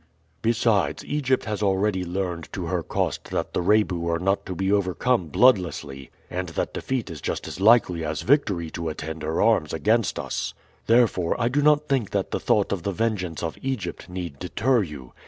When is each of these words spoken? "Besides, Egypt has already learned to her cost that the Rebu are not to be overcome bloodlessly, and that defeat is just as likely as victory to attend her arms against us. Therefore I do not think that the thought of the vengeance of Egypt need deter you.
"Besides, 0.41 1.05
Egypt 1.05 1.45
has 1.45 1.61
already 1.61 2.03
learned 2.03 2.49
to 2.53 2.65
her 2.65 2.81
cost 2.81 3.25
that 3.25 3.53
the 3.53 3.61
Rebu 3.61 4.09
are 4.09 4.17
not 4.17 4.47
to 4.47 4.55
be 4.55 4.71
overcome 4.71 5.27
bloodlessly, 5.27 6.09
and 6.27 6.49
that 6.49 6.73
defeat 6.73 7.11
is 7.11 7.21
just 7.21 7.47
as 7.47 7.59
likely 7.59 8.03
as 8.03 8.23
victory 8.23 8.71
to 8.71 8.89
attend 8.89 9.21
her 9.21 9.39
arms 9.43 9.73
against 9.73 10.17
us. 10.17 10.55
Therefore 10.87 11.39
I 11.39 11.49
do 11.49 11.61
not 11.61 11.87
think 11.87 12.09
that 12.09 12.31
the 12.31 12.39
thought 12.39 12.71
of 12.71 12.81
the 12.81 12.91
vengeance 12.91 13.43
of 13.43 13.59
Egypt 13.61 14.09
need 14.09 14.39
deter 14.39 14.81
you. 14.81 15.13